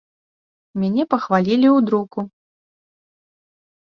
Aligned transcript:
Мяне 0.83 1.03
пахвалілі 1.11 1.67
ў 1.77 1.85
друку. 1.91 2.19